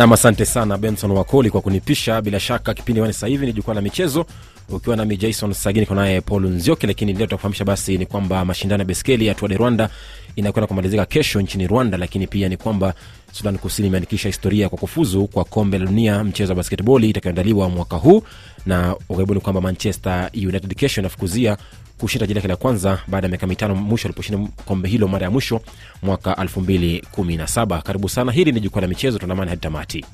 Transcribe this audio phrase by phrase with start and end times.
[0.00, 2.22] nam asante sana benson wakoli kwa kunipisha.
[2.22, 4.26] Bila shaka kipindi wani sasa hivi ni jukwaa la michezo.
[4.68, 8.84] Ukiwa nami jason sagini naye paul nzioki lakini leo takufahamisha basi ni kwamba mashindano ya
[8.84, 9.88] beskeli ya tuade rwanda
[10.36, 12.94] inakwenda kumalizika kesho nchini rwanda lakini pia ni kwamba
[13.32, 17.96] sudan kusini imeandikisha historia kwa kufuzu kwa kombe la dunia mchezo wa basketboli itakayoandaliwa mwaka
[17.96, 18.22] huu
[18.66, 21.56] na ughaibuni kwamba manchester united kesho inafukuzia
[21.98, 25.30] kushinda taji lake la kwanza baada ya miaka mitano mwisho aliposhinda kombe hilo mara ya
[25.30, 25.60] mwisho
[26.02, 28.32] mwaka 217 karibu sana.
[28.32, 30.04] Hili ni jukwaa la michezo tuandamani hadi tamati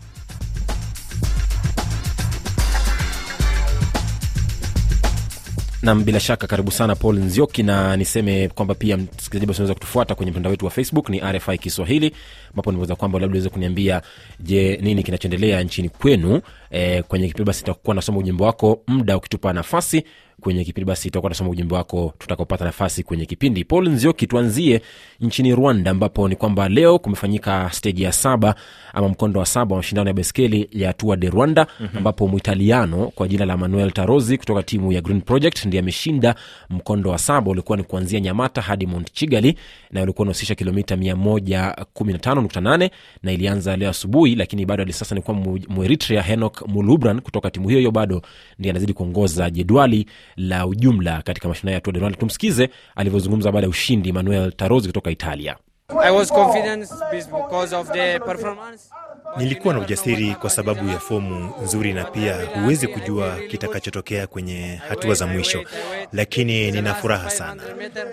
[5.87, 10.15] nam bila shaka karibu sana paul nzioki na niseme kwamba pia msikilizaji basi unaweza kutufuata
[10.15, 12.12] kwenye mtandao wetu wa facebook ni rfi kiswahili
[12.51, 14.03] ambapo nimeweza kwamba labda uweze kuniambia
[14.41, 16.41] je nini kinachoendelea nchini kwenu?
[16.71, 20.05] E, kwenye kipindi basi itakuwa nasoma ujumbe wako muda ukitupa nafasi
[20.41, 24.81] kwenye kipindi basi tutakuwa nasoma ujumbe wako tutakopata nafasi kwenye kipindi paul nzioki tuanzie
[25.20, 28.55] nchini rwanda ambapo ni kwamba leo kumefanyika steji ya saba
[28.93, 31.98] ama mkondo wa saba wa mashindano ya beskeli ya tua de rwanda mm-hmm.
[31.98, 36.34] ambapo mwitaliano kwa jina la manuel tarozi kutoka timu ya green project ndiye ameshinda
[36.71, 39.56] mkondo wa saba ulikuwa ni kuanzia nyamata hadi chigali
[39.91, 42.91] na ulikuwa unahusisha kilomita 115.8
[43.23, 45.37] na ilianza leo asubuhi lakini bado hadi sasa ni kuwa
[45.69, 48.23] mueritrea henok mulubran kutoka timu hiyo hiyo bado
[48.59, 52.19] ndiye anazidi kuongoza jedwali la ujumla katika mashindano ya Tour de Rwanda.
[52.19, 55.56] Tumsikize alivyozungumza baada ya ushindi Manuel Tarozi kutoka Italia.
[56.02, 58.91] I was confident because of the performance.
[59.36, 65.14] Nilikuwa na ujasiri kwa sababu ya fomu nzuri na pia huwezi kujua kitakachotokea kwenye hatua
[65.14, 65.64] za mwisho,
[66.12, 67.62] lakini nina furaha sana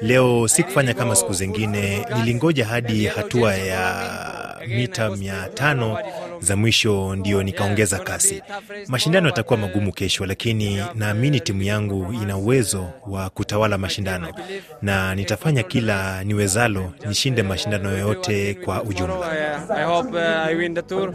[0.01, 0.47] leo.
[0.47, 5.97] Sikufanya kama siku zingine, nilingoja hadi hatua ya mita mia tano
[6.39, 8.41] za mwisho ndio nikaongeza kasi.
[8.87, 14.33] Mashindano yatakuwa magumu kesho, lakini naamini timu yangu ina uwezo wa kutawala mashindano
[14.81, 19.31] na nitafanya kila niwezalo nishinde mashindano yoyote kwa ujumla.
[19.77, 21.13] I hope uh, I win the tour.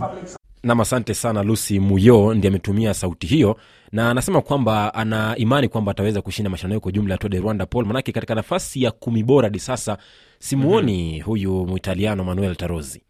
[0.63, 1.43] Nam, asante sana.
[1.43, 3.57] Lucy Muyo ndiye ametumia sauti hiyo
[3.93, 7.39] na anasema kwamba ana imani kwamba ataweza kushinda mashindano hayo kwa jumla ya Tour de
[7.39, 9.99] Rwanda Paul, manake katika nafasi ya kumi bora hadi sasa
[10.39, 11.23] simuoni mm-hmm.
[11.27, 13.03] huyu Muitaliano Manuel Tarozi.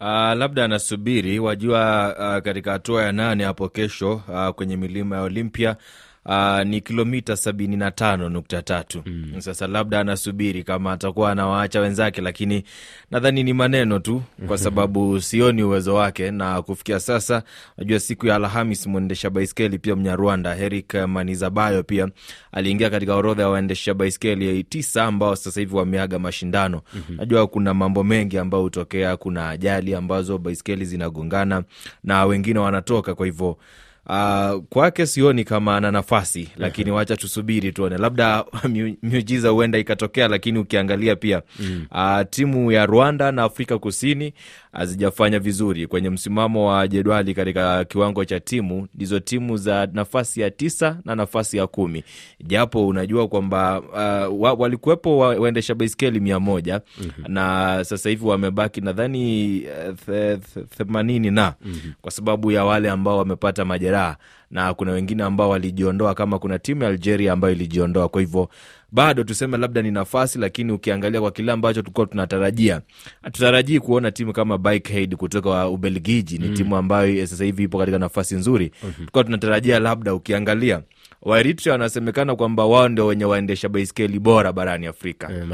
[0.00, 5.22] Uh, labda anasubiri wajua, uh, katika hatua ya nane hapo kesho uh, kwenye milima ya
[5.22, 5.76] Olympia
[6.28, 9.34] Uh, ni kilomita sabini na tano nukta tatu mm.
[9.40, 12.64] Sasa labda anasubiri kama atakuwa anawaacha wenzake, lakini
[13.10, 16.30] nadhani ni maneno tu, kwa sababu sioni uwezo wake.
[16.30, 17.42] Na kufikia sasa,
[17.76, 22.08] najua siku ya Alhamis mwendesha baiskeli pia Mnyarwanda Herik Manizabayo pia
[22.52, 26.82] aliingia katika orodha ya waendesha baiskeli tisa ambao sasa hivi wameaga mashindano.
[26.94, 27.16] mm-hmm.
[27.16, 31.62] Najua kuna mambo mengi ambayo hutokea, kuna ajali ambazo baiskeli zinagongana
[32.04, 33.58] na wengine wanatoka, kwa hivyo
[34.08, 38.44] Uh, kwake sioni kama ana nafasi lakini wacha tusubiri tuone, labda
[39.02, 40.28] miujiza huenda ikatokea.
[40.28, 41.86] Lakini ukiangalia pia mm.
[41.90, 44.34] uh, timu ya Rwanda na Afrika Kusini
[44.72, 48.88] hazijafanya vizuri kwenye msimamo wa jedwali katika kiwango cha timu.
[48.94, 52.04] Ndizo timu za nafasi ya tisa na nafasi ya kumi,
[52.44, 57.34] japo unajua kwamba uh, wa, walikuwepo wa, waendesha baiskeli mia moja mm-hmm.
[57.34, 59.62] na sasa hivi wamebaki nadhani
[60.76, 61.92] themanini na mm-hmm.
[62.00, 64.16] kwa sababu ya wale ambao wamepata majeraha
[64.50, 68.08] na kuna wengine ambao walijiondoa, kama kuna timu ya Algeria ambayo ilijiondoa.
[68.08, 68.48] Kwa hivyo
[68.92, 72.80] bado tuseme labda ni nafasi, lakini ukiangalia kwa kile ambacho tulikuwa tunatarajia,
[73.22, 76.38] hatutarajii kuona timu kama Bikehead kutoka Ubelgiji.
[76.38, 76.54] Ni mm.
[76.54, 78.94] timu ambayo sasa hivi ipo katika nafasi nzuri mm-hmm.
[78.94, 80.82] tulikuwa tunatarajia labda, ukiangalia
[81.22, 85.28] Waeritrea wanasemekana kwamba wao ndio wenye waendesha baiskeli bora barani Afrika.
[85.32, 85.44] E,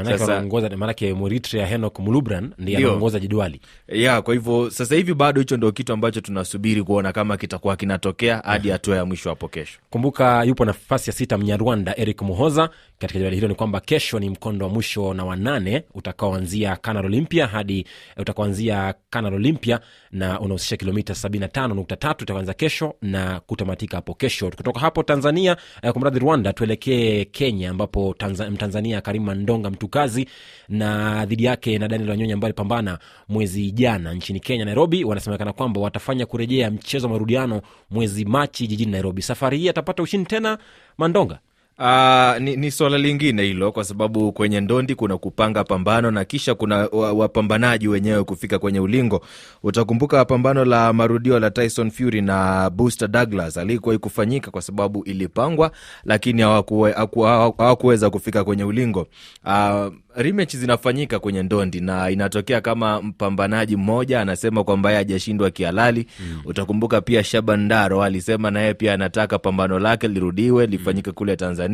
[0.77, 4.21] maanake Mweritrea Henok Mulubran ndiye anaongoza jedwali ya.
[4.21, 8.69] Kwa hivyo sasa hivi bado hicho ndio kitu ambacho tunasubiri kuona kama kitakuwa kinatokea hadi
[8.69, 9.79] hatua ya mwisho hapo kesho.
[9.89, 13.47] Kumbuka yupo nafasi ya sita Mnyarwanda Eric Muhoza katika jedwali hilo.
[13.47, 17.85] Ni kwamba kesho ni mkondo wa mwisho na wanane utakaoanzia Canal Olympia hadi
[18.17, 19.79] utakaoanzia Canal Olympia
[20.11, 24.49] na unahusisha kilomita 75.3 utakaanza kesho na kutamatika hapo kesho.
[24.49, 30.27] Kutoka hapo Tanzania eh, kwa mradhi Rwanda, tuelekee Kenya ambapo Tanzania, Mtanzania Karim Mandonga mtukazi
[30.69, 32.99] na dhidi yake na Daniel Wanyonya ambaye alipambana
[33.29, 38.91] mwezi jana nchini Kenya, Nairobi, wanasemekana kwamba watafanya kurejea mchezo wa marudiano mwezi Machi jijini
[38.91, 39.21] Nairobi.
[39.21, 40.57] Safari hii atapata ushindi tena
[40.97, 41.39] Mandonga?
[41.79, 46.55] Uh, ni, ni swala lingine hilo, kwa sababu kwenye ndondi kuna kupanga pambano na kisha
[46.55, 49.25] kuna wapambanaji wenyewe kufika kwenye ulingo.
[49.63, 55.71] Utakumbuka pambano la marudio la Tyson Fury na Buster Douglas alikuwa ikufanyika kwa sababu ilipangwa,
[56.03, 59.07] lakini hawakuweza kufika kwenye ulingo.
[59.45, 66.07] Uh, rematch zinafanyika kwenye ndondi na inatokea kama mpambanaji mmoja anasema kwamba yeye hajashindwa kihalali.
[66.19, 66.41] mm.
[66.45, 71.64] Utakumbuka pia Shaban Daro alisema naye pia anataka pambano lake lirudiwe lifanyike kule Tanzania.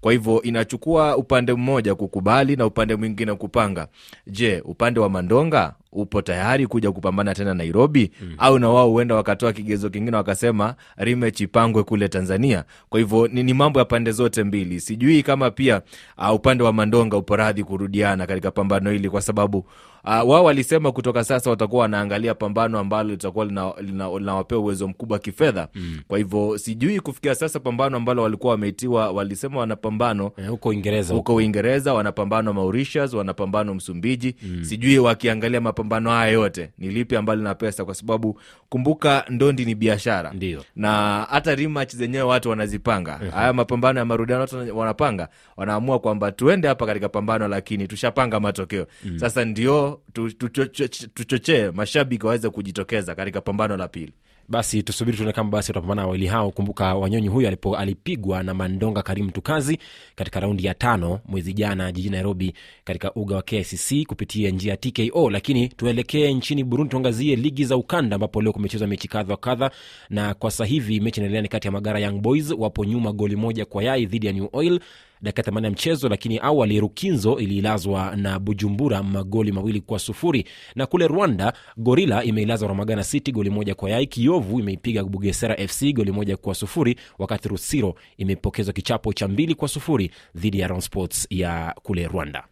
[0.00, 3.88] Kwa hivyo inachukua upande mmoja kukubali na upande mwingine kupanga.
[4.26, 8.34] Je, upande wa Mandonga upo tayari kuja kupambana tena Nairobi mm.
[8.38, 12.64] au na wao huenda wakatoa kigezo kingine wakasema rematch ipangwe kule Tanzania.
[12.88, 14.80] Kwa hivyo ni, ni mambo ya pande zote mbili.
[14.80, 15.82] Sijui kama pia
[16.18, 19.66] uh, upande wa Mandonga upo radhi kurudiana katika pambano hili kwa sababu uh,
[20.04, 25.68] wao walisema kutoka sasa watakuwa wanaangalia pambano ambalo litakuwa linawapea lina, lina uwezo mkubwa kifedha
[25.74, 25.98] mm.
[26.08, 31.14] kwa hivyo sijui kufikia sasa pambano ambalo walikuwa wameitiwa, walisema wana pambano Eh, huko Uingereza
[31.14, 34.64] huko Uingereza, wana pambano Mauritius, wana pambano Msumbiji mm.
[34.64, 36.70] sijui wakiangalia mapambano haya yote?
[36.78, 40.30] Ni lipi ambalo lina pesa, kwa sababu kumbuka, ndondi ni biashara.
[40.32, 40.64] Ndio.
[40.76, 43.12] na hata rematch zenyewe watu wanazipanga.
[43.34, 48.86] Haya mapambano ya marudiano watu wanapanga wanaamua kwamba tuende hapa katika pambano lakini tushapanga matokeo.
[49.16, 54.12] Sasa ndio tu- tuchoche- tuchochee mashabiki waweze kujitokeza katika pambano la pili
[54.50, 56.50] basi tusubiri tuone kama basi watapambana wawili hao.
[56.50, 59.78] Kumbuka wanyonyi huyu alipo, alipigwa na mandonga karim tukazi
[60.14, 62.54] katika raundi ya tano mwezi jana jijini nairobi
[62.84, 67.76] katika uga wa kicc kupitia njia ya tko lakini tuelekee nchini burundi tuangazie ligi za
[67.76, 69.70] ukanda ambapo leo kumechezwa mechi kadha wa kadha
[70.10, 73.64] na kwa sasa mechi inaendelea ni kati ya magara young boys wapo nyuma goli moja
[73.64, 74.80] kwa yai dhidi ya new oil
[75.22, 80.44] dakika themanini ya mchezo lakini awali rukinzo iliilazwa na bujumbura magoli mawili kwa sufuri.
[80.74, 84.06] Na kule rwanda gorila imeilazwa ramagana city goli moja kwa yai.
[84.06, 89.68] Kiovu imeipiga bugesera fc goli moja kwa sufuri wakati rusiro imepokezwa kichapo cha mbili kwa
[89.68, 92.44] sufuri dhidi ya sports ya kule rwanda.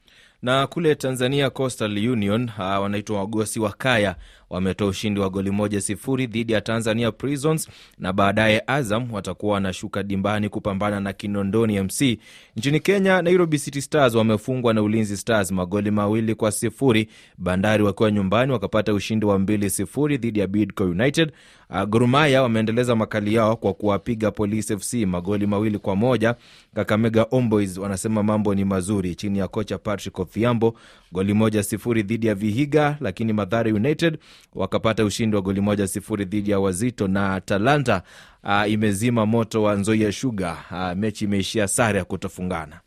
[0.43, 4.17] Na kule tanzania coastal union uh, wanaitwa wagosi wa kaya
[4.50, 7.69] wametoa ushindi wa goli moja sifuri dhidi ya tanzania prisons
[7.99, 12.19] na baadaye azam watakuwa wanashuka dimbani kupambana na kinondoni mc
[12.56, 17.09] nchini kenya nairobi city stars wamefungwa na ulinzi stars magoli mawili kwa sifuri.
[17.39, 21.33] Bandari wakiwa nyumbani wakapata ushindi wa mbili sifuri dhidi ya bidco united.
[21.71, 26.35] Uh, gorumaya wameendeleza makali yao kwa kuwapiga police fc magoli mawili kwa moja.
[26.75, 29.15] Kakamega omboys wanasema mambo ni mazuri.
[29.15, 30.75] Chini ya kocha patrick Odhiambo,
[31.12, 34.19] goli moja sifuri dhidi ya vihiga lakini Mathare united
[34.55, 37.08] wakapata ushindi wa goli moja sifuri dhidi ya wazito.
[37.08, 38.02] Na talanta
[38.44, 42.81] uh, imezima moto wa nzoia shuga uh, mechi imeishia sare ya kutofungana.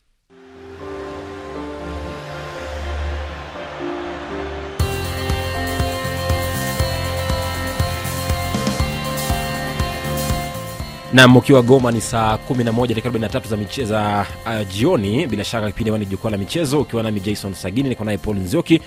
[11.13, 15.27] Nam ukiwa goma ni saa 11 dakika 43 za michezo uh, jioni.
[15.27, 16.81] Bila shaka kipindi wani jukwaa la michezo.
[16.81, 18.81] Ukiwa nami jason sagini niko naye paul nzioki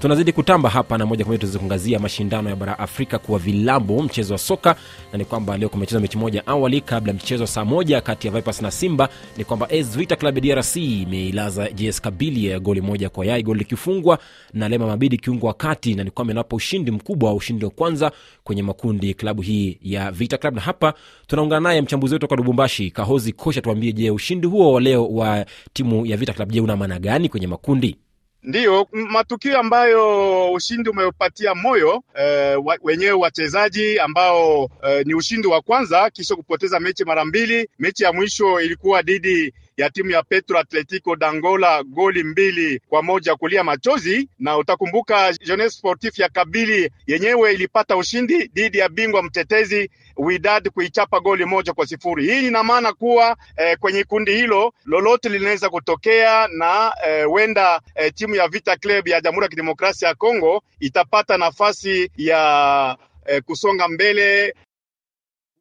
[0.00, 4.02] tunazidi kutamba hapa na moja kwa moja tuweze kuangazia mashindano ya bara afrika kuwa vilabu
[4.02, 4.76] mchezo wa soka.
[5.12, 8.62] Na ni kwamba leo kumechezwa mechi moja awali kabla mchezo saa moja kati ya vipers
[8.62, 9.08] na simba.
[9.36, 9.66] Ni kwamba
[9.96, 14.18] vita club ya drc imeilaza js kabili ya goli moja kwa yai goli likifungwa
[14.52, 15.94] na lema mabidi kiungo wa kati.
[15.94, 18.12] Na ni kwamba inawapa ushindi mkubwa wa ushindi wa kwanza
[18.44, 20.54] kwenye makundi klabu hii ya vita club.
[20.54, 20.94] Na hapa
[21.26, 25.46] tunaungana naye mchambuzi wetu kwa lubumbashi kahozi kosha tuambie je ushindi huo wa leo wa
[25.72, 27.96] timu ya vita club je una maana gani kwenye makundi
[28.42, 36.10] Ndiyo, matukio ambayo ushindi umepatia moyo e, wenyewe wachezaji ambao e, ni ushindi wa kwanza
[36.10, 37.68] kisha kupoteza mechi mara mbili.
[37.78, 43.36] Mechi ya mwisho ilikuwa dhidi ya timu ya Petro Atletico d'Angola goli mbili kwa moja
[43.36, 49.90] kulia machozi, na utakumbuka Jeunesse Sportif ya Kabili yenyewe ilipata ushindi dhidi ya bingwa mtetezi
[50.20, 52.26] Wydad kuichapa goli moja kwa sifuri.
[52.26, 56.92] Hii ina maana kuwa eh, kwenye kundi hilo lolote linaweza kutokea na
[57.26, 62.10] huenda eh, eh, timu ya Vita Club ya Jamhuri ya Kidemokrasia ya Kongo itapata nafasi
[62.16, 62.96] ya
[63.26, 64.54] eh, kusonga mbele.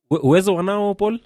[0.09, 1.19] Uwezo wanao paul?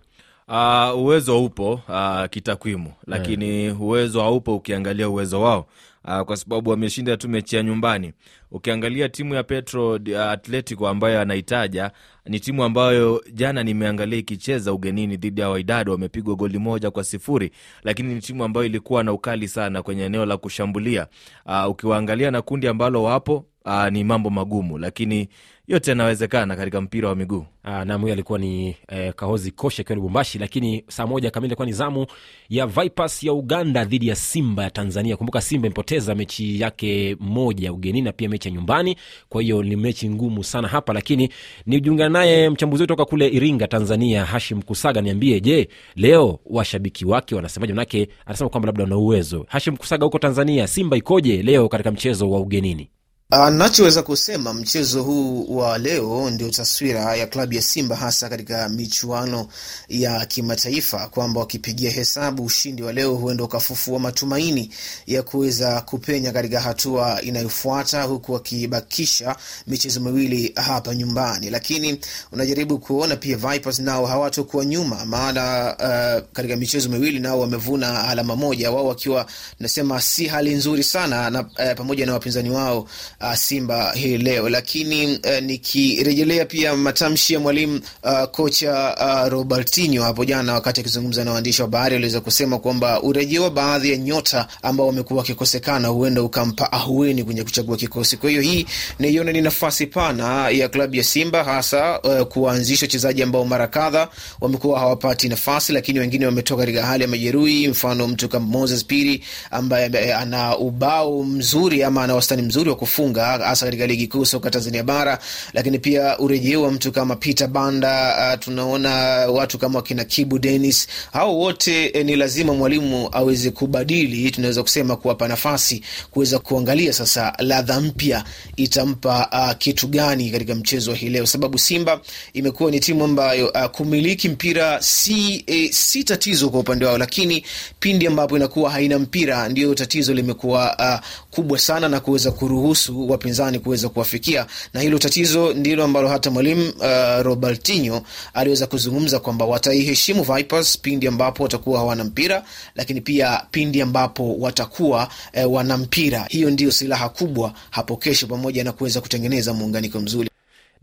[0.47, 2.93] Uh, uwezo upo uh, kitakwimu.
[3.07, 5.65] Lakini uwezo haupo ukiangalia uwezo wao
[6.05, 8.13] uh, kwa sababu wameshinda tu mechi ya nyumbani.
[8.51, 11.91] Ukiangalia timu ya petro uh, atletico ambayo anaitaja
[12.25, 17.51] ni timu ambayo jana nimeangalia ikicheza ugenini dhidi ya waidad wamepigwa goli moja kwa sifuri.
[17.83, 21.07] Lakini ni timu ambayo ilikuwa na ukali sana kwenye eneo la kushambulia.
[21.45, 25.27] Uh, ukiwaangalia na kundi ambalo wapo uh, ni mambo magumu lakini
[25.67, 27.45] yote yanawezekana katika mpira wa miguu.
[27.63, 31.65] Ah, nam huyo alikuwa ni eh, kahozi kosha akiwa lubumbashi lakini saa moja kamili ilikuwa
[31.65, 32.05] ni zamu
[32.49, 35.17] ya vipers ya uganda dhidi ya simba ya tanzania.
[35.17, 38.97] Kumbuka simba imepoteza mechi yake moja ugenini na pia mechi ya nyumbani
[39.29, 41.29] kwa hiyo ni mechi ngumu sana hapa lakini
[41.65, 47.73] nijiungana naye mchambuzi wetu kule iringa tanzania hashim kusaga niambie je leo washabiki wake wanasemaje?
[47.73, 49.45] Manake anasema kwamba labda wana uwezo.
[49.49, 52.89] Hashim kusaga huko tanzania simba ikoje leo katika mchezo wa ugenini
[53.37, 59.47] nachoweza kusema mchezo huu wa leo ndio taswira ya klabu ya Simba hasa katika michuano
[59.89, 64.69] ya kimataifa, kwamba wakipigia hesabu ushindi wa leo huenda ukafufua matumaini
[65.07, 69.35] ya kuweza kupenya katika hatua inayofuata, huku wakibakisha
[69.67, 71.49] michezo miwili hapa nyumbani.
[71.49, 71.99] Lakini
[72.31, 78.35] unajaribu kuona pia Vipers nao hawatokuwa nyuma, maana uh, katika michezo miwili nao wamevuna alama
[78.35, 79.25] moja, wao wakiwa
[79.59, 81.47] nasema si hali nzuri sana na, uh,
[81.77, 82.87] pamoja na wapinzani wao
[83.23, 84.49] uh, Simba hii leo.
[84.49, 91.23] Lakini uh, nikirejelea pia matamshi ya mwalimu uh, kocha uh, Robertinho hapo jana, wakati akizungumza
[91.23, 95.87] na waandishi wa habari, aliweza kusema kwamba urejeo wa baadhi ya nyota ambao wamekuwa wakikosekana
[95.87, 98.17] huenda ukampa ahueni kwenye kuchagua kikosi.
[98.17, 98.65] Kwa hiyo hii
[98.99, 104.07] naiona ni nafasi pana ya klabu ya Simba hasa uh, kuwaanzisha wachezaji ambao mara kadha
[104.41, 107.67] wamekuwa hawapati nafasi, lakini wengine wametoka katika hali ya majeruhi.
[107.67, 113.12] Mfano mtu kama Moses Piri ambaye ana ubao mzuri ama ana wastani mzuri wa kufunga
[113.21, 115.19] hasa katika ligi kuu soka Tanzania bara,
[115.53, 118.15] lakini pia urejeo wa mtu kama Peter Banda.
[118.33, 118.89] Uh, tunaona
[119.31, 124.95] watu kama wakina Kibu Dennis, hao wote eh, ni lazima mwalimu aweze kubadili, tunaweza kusema
[124.95, 128.23] kuwapa nafasi kuweza kuangalia sasa ladha mpya
[128.55, 132.01] itampa uh, kitu gani katika mchezo wa hii leo, sababu Simba
[132.33, 137.45] imekuwa ni timu ambayo uh, kumiliki mpira si, eh, si tatizo kwa upande wao, lakini
[137.79, 143.59] pindi ambapo inakuwa haina mpira ndio tatizo limekuwa uh, kubwa sana na kuweza kuruhusu wapinzani
[143.59, 148.01] kuweza kuwafikia, na hilo tatizo ndilo ambalo hata mwalimu uh, Robertinho
[148.33, 152.43] aliweza kuzungumza kwamba wataiheshimu Vipers pindi ambapo watakuwa hawana mpira,
[152.75, 156.25] lakini pia pindi ambapo watakuwa eh, wana mpira.
[156.29, 160.29] Hiyo ndio silaha kubwa hapo kesho, pamoja na kuweza kutengeneza muunganiko mzuri.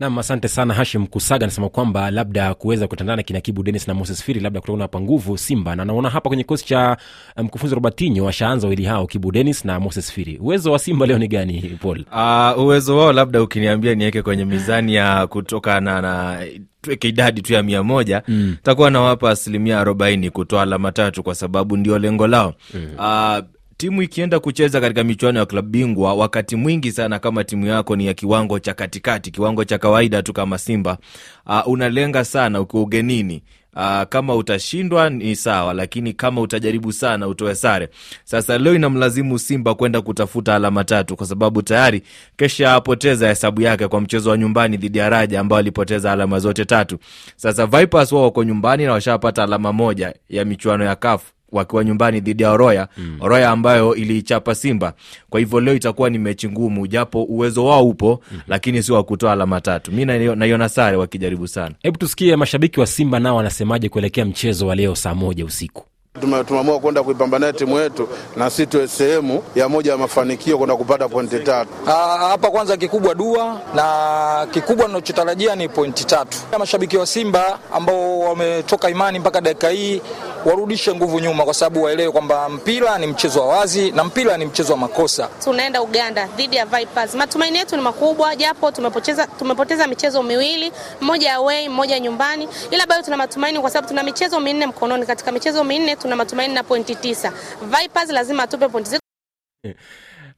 [0.01, 4.23] Nam asante sana hashim kusaga anasema kwamba labda kuweza kutandana kina kibu denis na moses
[4.23, 6.97] firi labda kutaona hapa nguvu simba na naona hapa kwenye kikosi cha
[7.37, 11.27] mkufunzi robertinho washaanza wawili hao kibu denis na moses firi uwezo wa simba leo ni
[11.27, 16.39] gani paul Uh, uwezo wao labda ukiniambia niweke kwenye mizani ya kutokana na
[16.81, 18.55] tuweke idadi tu ya mia moja mm.
[18.63, 22.87] takuwa nawapa asilimia arobaini kutoa alama tatu kwa sababu ndio lengo lao mm.
[22.97, 23.45] uh,
[23.81, 28.05] timu ikienda kucheza katika michuano ya klabu bingwa wakati mwingi sana kama timu yako ni
[28.05, 30.97] ya kiwango cha katikati kiwango cha kawaida tu kama simba
[31.45, 33.43] uh, unalenga sana ukiwa ugenini.
[33.75, 37.89] Uh, kama utashindwa ni sawa lakini kama utajaribu sana utoe sare.
[38.23, 42.01] Sasa leo inamlazimu simba kwenda kutafuta alama tatu kwa sababu tayari
[42.37, 46.65] kesha apoteza hesabu yake kwa mchezo wa nyumbani dhidi ya raja ambao alipoteza alama zote
[46.65, 46.97] tatu.
[47.35, 52.19] Sasa vipers wao wako nyumbani na washapata alama moja ya michuano ya kafu wakiwa nyumbani
[52.19, 53.17] dhidi ya oroya mm.
[53.21, 54.93] oroya ambayo iliichapa simba
[55.29, 58.39] kwa hivyo leo itakuwa ni mechi ngumu japo uwezo wao upo mm.
[58.47, 62.79] lakini sio wa kutoa alama tatu mi naio- naiona sare wakijaribu sana hebu tusikie mashabiki
[62.79, 65.83] wa simba nao wanasemaje kuelekea mchezo wa leo saa moja usiku
[66.21, 70.75] Tume- tumeamua kwenda kuipambania timu yetu na si tuwe sehemu ya moja ya mafanikio kwenda
[70.75, 71.69] kupata pointi tatu.
[71.87, 76.37] Ah, hapa kwanza kikubwa dua na kikubwa ninachotarajia ni pointi tatu.
[76.59, 80.01] Mashabiki wa Simba ambao wametoka imani mpaka dakika hii
[80.45, 84.45] warudishe nguvu nyuma, kwa sababu waelewe kwamba mpira ni mchezo wa wazi na mpira ni
[84.45, 85.29] mchezo wa makosa.
[85.43, 87.15] tunaenda Uganda dhidi ya Vipers.
[87.15, 90.71] Matumaini yetu ni makubwa, japo tumepoteza, tumepoteza michezo miwili,
[91.01, 95.05] mmoja away, mmoja nyumbani, ila bado tuna matumaini kwa sababu tuna michezo minne mkononi.
[95.05, 97.33] Katika michezo minne tuna matumaini na pointi tisa.
[97.61, 99.01] Vipers lazima atupe pointi zetu.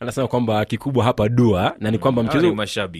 [0.03, 2.48] Anasema kwamba kikubwa hapa dua na ni kwamba mchezo.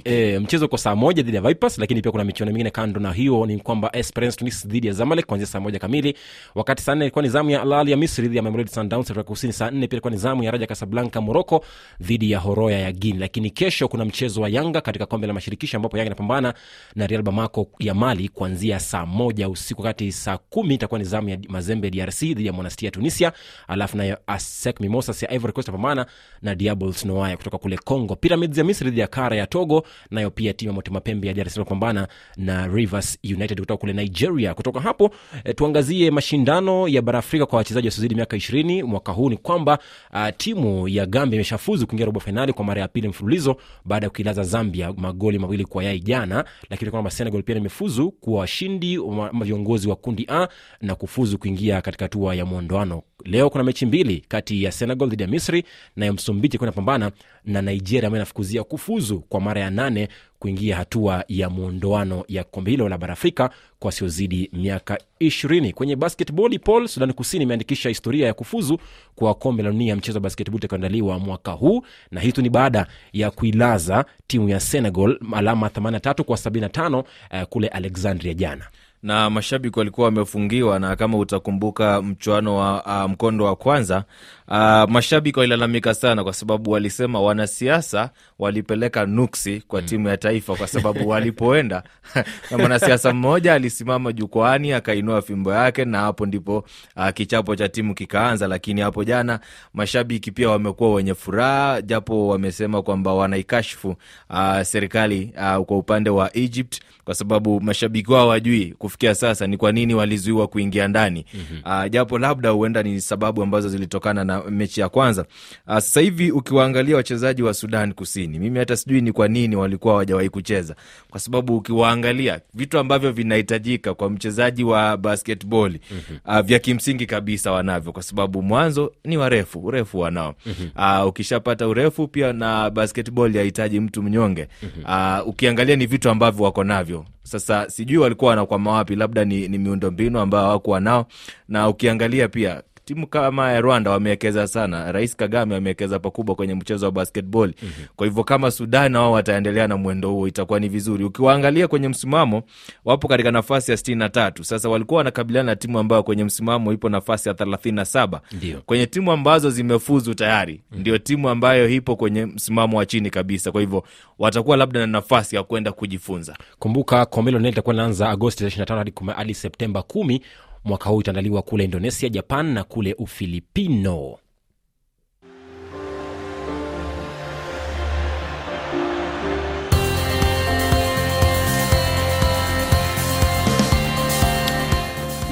[0.05, 3.13] E, mchezo uko saa moja dhidi ya vipers lakini pia kuna michuano mingine kando na
[3.13, 6.15] hiyo ni kwamba esperance tunis dhidi ya zamalek kuanzia saa moja kamili
[6.55, 9.24] wakati saa nne ilikuwa ni zamu ya alali ya misri dhidi ya mamelodi sundowns afrika
[9.24, 11.65] kusini saa nne pia ilikuwa ni zamu ya raja casablanca morocco
[12.01, 15.77] dhidi ya horoya ya guini lakini kesho kuna mchezo wa yanga katika kombe la mashirikisho
[15.77, 16.53] ambapo yanga inapambana
[16.95, 21.29] na real bamako ya mali kuanzia saa moja usiku wakati saa kumi itakuwa ni zamu
[21.29, 23.31] ya mazembe drc dhidi ya monastia tunisia
[23.67, 26.05] alafu nayo asec mimosas ya ivory coast inapambana
[26.41, 26.55] na
[26.93, 28.15] diables noaya kutoka kule congo.
[28.15, 31.33] Pyramids ya misri dhidi ya kara ya togo nayo pia timu ya motema pembe ya
[31.33, 32.07] drc kupambana
[32.38, 34.53] na rivers united kutoka kule nigeria.
[34.53, 35.09] Kutoka hapo
[35.43, 38.83] eh, tuangazie mashindano ya bara afrika kwa wachezaji wasiozidi miaka ishirini.
[38.83, 39.79] Mwaka huu ni kwamba
[40.13, 44.09] uh, timu ya gambia imeshafuzu kuingia robo fainali kwa mara ya pili mfululizo baada ya
[44.09, 46.45] kuilaza zambia magoli mawili kwa yai jana.
[46.69, 49.00] Lakini kwamba senegal pia imefuzu kuwa washindi
[49.43, 50.47] viongozi wa kundi a
[50.81, 53.01] na kufuzu kuingia katika hatua ya mwondoano.
[53.25, 55.63] Leo kuna mechi mbili kati ya senegal dhidi ya misri
[55.95, 57.12] nayo msumbiji kuwa inapambana
[57.46, 62.72] na nigeria ambayo inafukuzia kufuzu kwa mara ya nane kuingia hatua ya mwondoano ya kombe
[62.72, 63.50] hilo la bara afrika
[63.80, 65.74] kwa wasiozidi miaka ishirini.
[65.74, 68.80] Kwenye basketball paul sudani kusini imeandikisha historia ya kufuzu
[69.15, 72.88] kwa kombe la dunia mchezo wa basketball utakaoandaliwa mwaka huu na hii tu ni baada
[73.13, 78.68] ya kuilaza timu ya senegal alama 83 kwa 75 uh, kule alexandria jana
[79.03, 84.03] na mashabiki walikuwa wamefungiwa na kama utakumbuka mchuano wa uh, mkondo wa kwanza
[84.48, 89.88] uh, mashabiki walilalamika sana kwa sababu walisema wanasiasa walipeleka nuksi kwa mm.
[89.88, 91.83] timu ya taifa kwa sababu walipoenda
[92.51, 97.95] na mwanasiasa mmoja alisimama jukwani akainua fimbo yake na hapo ndipo uh, kichapo cha timu
[97.95, 99.39] kikaanza lakini hapo jana
[99.74, 103.95] mashabiki pia wamekuwa wenye furaha japo wamesema kwamba wanaikashfu
[104.29, 109.57] uh, serikali uh, kwa upande wa egypt kwa sababu mashabiki wao wajui kufikia sasa ni
[109.57, 111.79] kwa nini walizuiwa kuingia ndani mm-hmm.
[111.85, 115.21] uh, japo labda huenda ni sababu ambazo zilitokana na mechi ya kwanza
[115.67, 119.93] uh, sasa hivi ukiwaangalia wachezaji wa sudan kusini mimi hata sijui ni kwa nini walikuwa
[119.93, 120.75] hawajawahi kucheza
[121.09, 126.35] kwa sababu ukiwaangalia vitu ambavyo vinahitajika kwa mchezaji wa basketball mm-hmm.
[126.35, 131.01] uh, vya kimsingi kabisa wanavyo kwa sababu mwanzo ni warefu urefu wanao mm-hmm.
[131.01, 135.19] uh, ukishapata urefu pia na basketball yahitaji mtu mnyonge mm-hmm.
[135.21, 139.58] uh, ukiangalia ni vitu ambavyo wako navyo sasa sijui walikuwa wanakwama wapi labda ni, ni
[139.58, 141.06] miundo mbinu ambao hawakuwa nao.
[141.48, 144.92] Na ukiangalia pia timu kama ya rwanda wamewekeza sana.
[144.92, 147.48] Rais kagame amewekeza pakubwa kwenye mchezo wa basketball.
[147.62, 147.86] Mm-hmm.
[147.96, 151.04] kwa hivyo kama sudan nao wataendelea na mwendo huo itakuwa ni vizuri.
[151.04, 152.44] Ukiwaangalia kwenye msimamo
[152.86, 154.44] wapo katika nafasi ya sitini na tatu.
[154.44, 158.22] Sasa walikuwa wanakabiliana na timu ambayo kwenye msimamo ipo nafasi ya thelathini na saba.
[158.32, 158.62] Ndiyo.
[158.66, 160.80] kwenye timu ambazo zimefuzu tayari mm.
[160.80, 163.52] ndio timu ambayo ipo kwenye msimamo wa chini kabisa.
[163.52, 163.84] Kwa hivyo
[164.20, 166.38] watakuwa labda na nafasi ya kwenda kujifunza.
[166.60, 170.20] Kumbuka kombe la itakuwa linaanza agosti 25 hadi, hadi septemba 1
[170.63, 174.17] mwaka huu itaandaliwa kule indonesia japan na kule ufilipino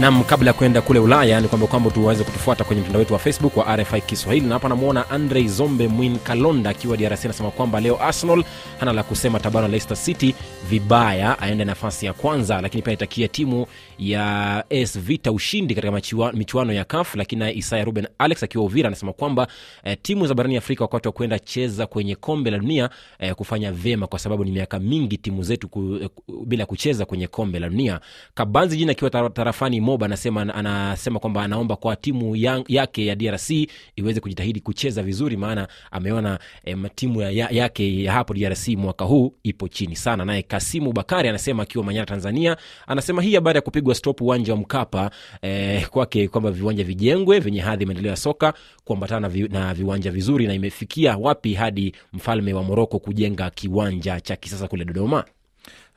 [0.01, 3.19] nam kabla ya kuenda kule ulaya ni kwamba kwamba tuweze kutufuata kwenye mtandao wetu wa
[3.19, 7.79] facebook wa rfi kiswahili na hapa namwona andrei zombe mwin kalonda akiwa drc anasema kwamba
[7.81, 8.43] leo arsenal
[8.79, 10.35] hana la kusema tabano leicester city
[10.69, 13.65] vibaya aende nafasi ya kwanza lakini pia itakia timu
[13.99, 18.87] ya s vita ushindi katika michuano ya kaf lakini naye isaya ruben alex akiwa uvira
[18.87, 19.47] anasema kwamba
[19.83, 22.89] eh, timu za barani afrika wakati wa kuenda cheza kwenye kombe la dunia
[23.19, 26.09] eh, kufanya vyema kwa sababu ni miaka mingi timu zetu ku, eh,
[26.45, 27.99] bila kucheza kwenye kombe la dunia.
[28.33, 33.49] Kabanzi jini akiwa tarafani moba anasema anasema kwamba anaomba kwa timu yang, yake ya drc
[33.95, 39.05] iweze kujitahidi kucheza vizuri maana ameona eh, timu ya, ya, yake ya hapo drc mwaka
[39.05, 40.25] huu ipo chini sana.
[40.25, 42.57] Naye kasimu bakari anasema akiwa manyara tanzania
[42.87, 47.59] anasema hii habari ya kupigwa stop uwanja wa mkapa eh, kwake kwamba viwanja vijengwe vyenye
[47.61, 48.53] hadhi maendeleo ya soka
[48.85, 54.35] kuambatana vi, na viwanja vizuri na imefikia wapi hadi mfalme wa moroko kujenga kiwanja cha
[54.35, 55.25] kisasa kule dodoma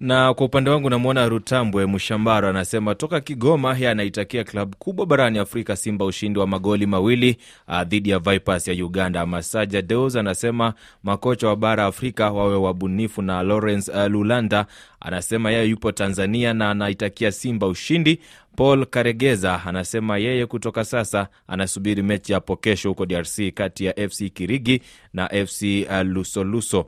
[0.01, 5.39] na kwa upande wangu namwona rutambwe mshambaro anasema toka kigoma ye anaitakia klabu kubwa barani
[5.39, 7.37] afrika simba ushindi wa magoli mawili
[7.69, 9.27] uh, dhidi ya vipers ya uganda.
[9.27, 14.67] Masaja deus anasema makocha wa bara afrika wawe wabunifu na lawrence uh, lulanda
[15.01, 18.21] anasema yeye yupo tanzania na anaitakia simba ushindi
[18.57, 24.23] paul karegeza anasema yeye kutoka sasa anasubiri mechi hapo kesho huko drc kati ya fc
[24.35, 25.63] kirigi na fc
[26.05, 26.87] lusoluso.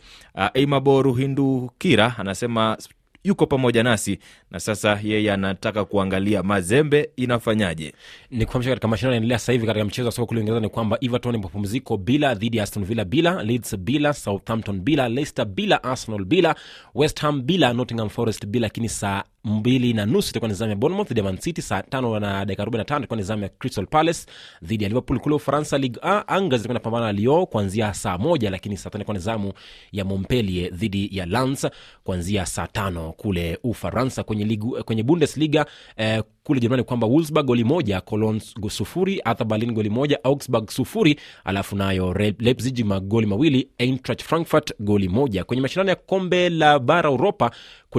[0.55, 2.77] Eimabo ruhindukira anasema
[3.25, 4.19] yuko pamoja nasi
[4.51, 7.93] na sasa yeye anataka kuangalia mazembe inafanyaje.
[8.31, 10.99] Ni kufahamisha katika mashindano yanaendelea sasa hivi katika mchezo wa soka kule uingereza ni kwamba
[11.01, 16.25] everton mapumziko bila dhidi ya aston villa bila leeds bila southampton bila leicester bila arsenal
[16.25, 16.55] bila
[16.95, 20.77] west ham bila nottingham forest bila lakini saa mbili na nusu itakuwa ni zamu ya
[20.77, 23.43] bournemouth dhidi ya man city saa tano na dakika arobaini na tano itakuwa ni zamu
[23.43, 24.21] ya crystal palace
[24.63, 25.79] dhidi ya liverpool kule ufaransa.
[25.79, 29.21] Ligue a anga zitakuwa inapambana na lyon kuanzia saa moja lakini saa tano itakuwa ni
[29.23, 29.53] zamu
[29.93, 31.67] ya montpellier dhidi ya Lens
[32.05, 34.23] kuanzia saa tano kule ufaransa.
[34.23, 39.73] Kwenye, ligu, kwenye bundesliga eh, kule jerumani kwamba wolfsburg goli moja colon sufuri arthur berlin
[39.73, 45.45] goli moja augsburg sufuri alafu nayo leipzig magoli mawili eintracht frankfurt goli moja.
[45.45, 47.51] Kwenye mashindano ya kombe la bara uropa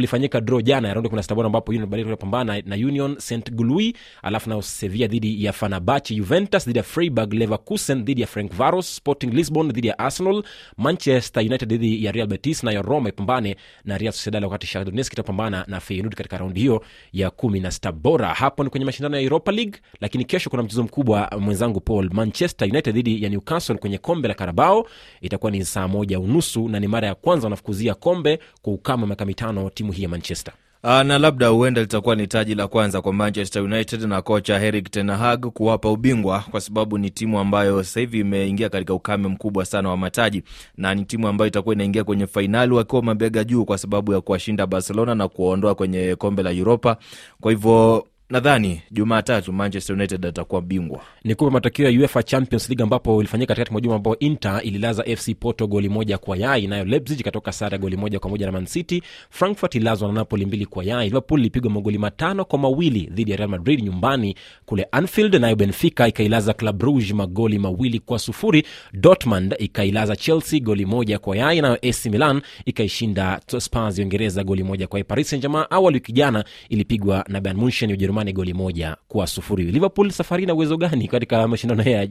[0.02, 3.16] kulifanyika draw jana ya raundi kumi na sita bora ambapo Union Berlin kulipambana na union
[3.20, 8.28] st gului alafu nayo sevilla dhidi ya fanabachi juventus dhidi ya freiburg leverkusen dhidi ya
[8.28, 10.44] frank varos sporting lisbon dhidi ya arsenal
[10.78, 13.56] manchester united dhidi ya real betis nayo roma ipambane
[13.86, 16.84] na real sociedad wakati shakhtar donetsk itapambana na feyenoord katika raundi hiyo
[17.14, 18.28] ya kumi na sita bora.
[18.34, 22.10] Hapo ni kwenye mashindano ya europa league lakini kesho kuna mchezo mkubwa mwenzangu paul.
[22.14, 24.88] Manchester united dhidi ya newcastle kwenye kombe la karabao
[25.22, 29.26] itakuwa ni saa moja unusu na ni mara ya kwanza wanafukuzia kombe kwa ukame miaka
[29.26, 30.54] mitano timu hii ya manchester?
[30.84, 34.92] Uh, na labda huenda litakuwa ni taji la kwanza kwa manchester united na kocha Erik
[34.92, 39.66] ten Hag kuwapa ubingwa kwa sababu ni timu ambayo sasa hivi imeingia katika ukame mkubwa
[39.66, 40.44] sana wa mataji
[40.78, 44.68] na ni timu ambayo itakuwa inaingia kwenye fainali wakiwa mabega juu kwa sababu ya kuwashinda
[44.68, 46.98] barcelona na kuwaondoa kwenye kombe la uropa
[47.42, 51.02] kwa hivyo nadhani jumatatu manchester united atakuwa bingwa.
[51.24, 55.30] Nikupe matokeo ya uefa champions league ambapo ilifanyika katikati mwa juma ambao inter ililaza fc
[55.40, 58.66] porto goli moja kwa yai nayo leipzig ikatoka sare goli moja kwa moja na man
[58.66, 59.02] city.
[59.30, 61.06] Frankfurt ilazwa na napoli mbili kwa yai.
[61.06, 64.36] Liverpool ilipigwa magoli matano kwa mawili dhidi ya real madrid nyumbani
[64.66, 68.64] kule anfield nayo benfica ikailaza club rouge magoli mawili kwa sufuri.
[68.94, 74.64] Dortmund ikailaza chelsea goli moja kwa yai nayo ac milan ikaishinda spurs ya uingereza goli
[74.64, 75.04] moja kwa yai.
[75.04, 79.28] Paris saint germain awali wiki jana ilipigwa na bayern munchen ujerumani ujerumani goli moja kwa
[79.28, 82.08] sufuri liverpool safari na uwezo gani katika mashindano ya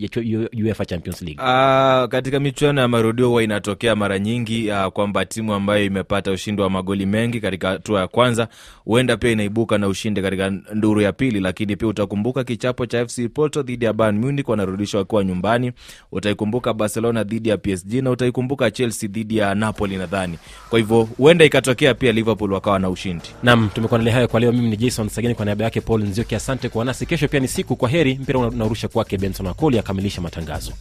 [0.65, 5.55] uefa champions league Uh, katika michuano ya marudio huwa inatokea mara nyingi uh, kwamba timu
[5.55, 8.49] ambayo imepata ushindi wa magoli mengi katika hatua ya kwanza
[8.85, 13.29] huenda pia inaibuka na ushindi katika nduru ya pili, lakini pia utakumbuka kichapo cha FC
[13.35, 15.73] Porto dhidi ya Bayern Munich wanarudishwa wakiwa nyumbani.
[16.13, 20.39] Utaikumbuka Barcelona dhidi ya PSG na utaikumbuka Chelsea dhidi ya Napoli nadhani.
[20.71, 23.25] Kwa hivyo huenda ikatokea pia Liverpool wakawa na ushindi.
[23.43, 26.35] nam tumekuandalia hayo kwa leo mimi ni jason sageni kwa niaba yake paul nzioki.
[26.35, 27.07] Asante kwa nasi.
[27.07, 27.77] Kesho pia ni siku.
[27.77, 28.15] Kwa heri.
[28.19, 30.73] Mpira una- unaurusha kwake benson akoli akamilisha matangazo.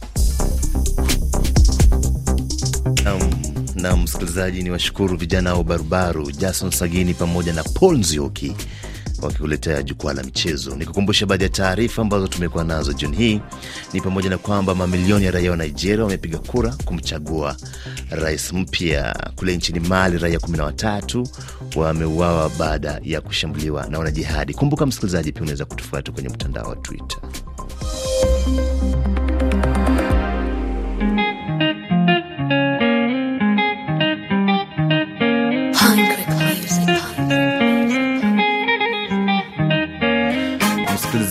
[3.74, 8.52] Na msikilizaji ni washukuru vijana wa barubaru jason sagini pamoja na paul nzioki
[9.22, 10.76] wakikuletea jukwaa la michezo.
[10.76, 13.40] Nikukumbusha baadhi ya taarifa ambazo tumekuwa nazo jioni hii.
[13.92, 17.56] Ni pamoja na kwamba mamilioni ya raia wa nigeria wamepiga kura kumchagua
[18.10, 19.30] rais mpya.
[19.36, 21.26] Kule nchini mali raia 13
[21.76, 24.54] wameuawa baada ya kushambuliwa na wanajihadi.
[24.54, 27.18] Kumbuka msikilizaji pia unaweza kutufuata kwenye mtandao wa twitter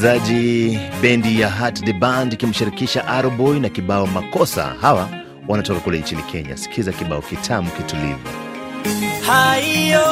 [0.05, 4.75] msikilizaji bendi ya Heart the band ikimshirikisha Arboy na kibao makosa.
[4.81, 5.09] Hawa
[5.47, 6.57] wanatoka kule nchini kenya.
[6.57, 8.19] Sikiza kibao kitamu kitulivu.
[9.27, 10.05] Hayo.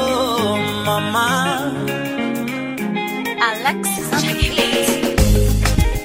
[0.00, 1.58] Oh, mama.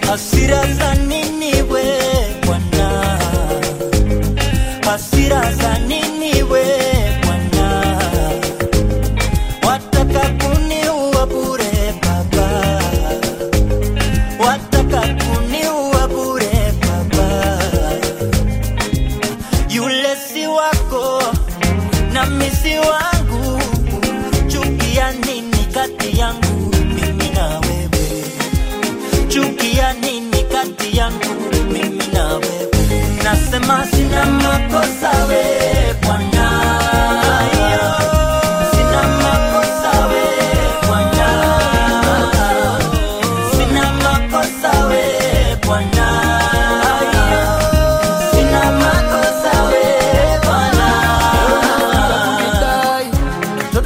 [0.08, 1.03] Hasira za
[5.32, 5.73] hasira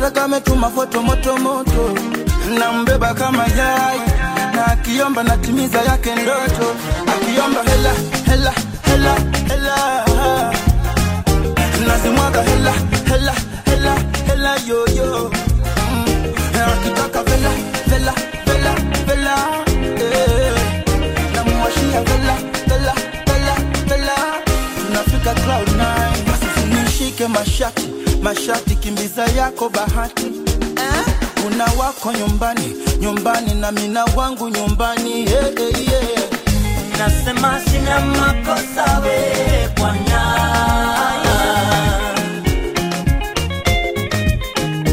[0.07, 1.93] Mtoto kametuma foto moto moto,
[2.59, 3.99] nambeba kama yai.
[4.55, 6.75] Na akiomba natimiza yake ndoto,
[7.07, 7.93] akiomba hela
[8.25, 8.53] hela
[8.85, 9.15] hela
[9.49, 10.53] hela,
[11.87, 12.73] nazimwaga hela
[13.09, 13.33] hela
[13.65, 13.95] hela
[14.27, 15.31] hela yoyo,
[27.27, 31.05] mashati mashati, kimbiza yako bahati eh?
[31.47, 36.23] Una wako nyumbani nyumbani na mina wangu nyumbani yeah, yeah.
[36.99, 41.16] nasema sina makosa we bwana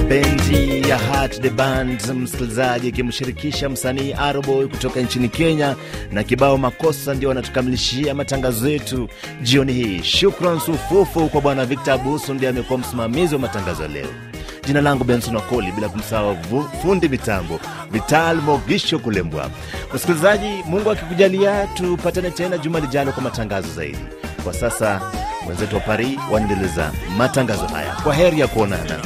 [0.09, 5.77] bendi ya Heart the band msikilizaji ikimshirikisha msanii Arboy kutoka nchini kenya.
[6.13, 9.09] Na kibao makosa ndio wanatukamilishia matangazo yetu
[9.43, 10.03] jioni hii.
[10.03, 14.07] Shukran sufufu kwa bwana victor abusu ndiye amekuwa msimamizi wa matangazo ya leo.
[14.67, 16.37] Jina langu benson wakoli bila kumsahau
[16.83, 19.51] fundi mitambo vital mogisho kulembwa
[19.95, 23.99] msikilizaji mungu akikujalia tupatane tena juma lijalo kwa matangazo zaidi.
[24.45, 25.01] Kwa sasa
[25.49, 27.97] wenzetu wa paris wanaendeleza matangazo haya.
[28.03, 28.99] Kwa heri ya kuonana